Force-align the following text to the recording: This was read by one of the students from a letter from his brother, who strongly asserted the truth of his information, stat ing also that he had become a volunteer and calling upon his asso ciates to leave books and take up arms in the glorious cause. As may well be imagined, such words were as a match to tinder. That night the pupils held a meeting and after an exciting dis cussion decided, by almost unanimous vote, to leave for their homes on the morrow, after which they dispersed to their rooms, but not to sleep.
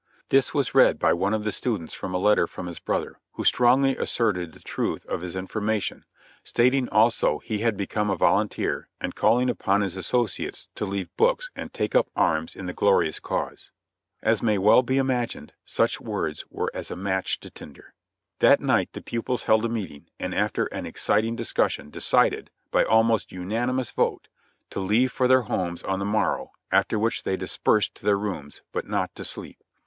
This 0.29 0.51
was 0.51 0.73
read 0.73 0.97
by 0.97 1.13
one 1.13 1.31
of 1.31 1.43
the 1.43 1.51
students 1.51 1.93
from 1.93 2.11
a 2.15 2.17
letter 2.17 2.47
from 2.47 2.65
his 2.65 2.79
brother, 2.79 3.19
who 3.33 3.43
strongly 3.43 3.95
asserted 3.95 4.51
the 4.51 4.59
truth 4.59 5.05
of 5.05 5.21
his 5.21 5.35
information, 5.35 6.05
stat 6.43 6.73
ing 6.73 6.89
also 6.89 7.37
that 7.37 7.45
he 7.45 7.59
had 7.59 7.77
become 7.77 8.09
a 8.09 8.15
volunteer 8.15 8.87
and 8.99 9.13
calling 9.13 9.47
upon 9.47 9.81
his 9.81 9.95
asso 9.95 10.25
ciates 10.25 10.65
to 10.73 10.85
leave 10.85 11.15
books 11.17 11.51
and 11.55 11.71
take 11.71 11.93
up 11.93 12.07
arms 12.15 12.55
in 12.55 12.65
the 12.65 12.73
glorious 12.73 13.19
cause. 13.19 13.69
As 14.23 14.41
may 14.41 14.57
well 14.57 14.81
be 14.81 14.97
imagined, 14.97 15.53
such 15.65 16.01
words 16.01 16.45
were 16.49 16.71
as 16.73 16.89
a 16.89 16.95
match 16.95 17.39
to 17.41 17.51
tinder. 17.51 17.93
That 18.39 18.59
night 18.59 18.93
the 18.93 19.03
pupils 19.03 19.43
held 19.43 19.65
a 19.65 19.69
meeting 19.69 20.07
and 20.19 20.33
after 20.33 20.65
an 20.73 20.87
exciting 20.87 21.35
dis 21.35 21.53
cussion 21.53 21.91
decided, 21.91 22.49
by 22.71 22.83
almost 22.85 23.31
unanimous 23.31 23.91
vote, 23.91 24.29
to 24.71 24.79
leave 24.79 25.11
for 25.11 25.27
their 25.27 25.43
homes 25.43 25.83
on 25.83 25.99
the 25.99 26.05
morrow, 26.05 26.53
after 26.71 26.97
which 26.97 27.21
they 27.21 27.37
dispersed 27.37 27.93
to 27.97 28.03
their 28.05 28.17
rooms, 28.17 28.63
but 28.71 28.87
not 28.87 29.13
to 29.13 29.23
sleep. 29.23 29.63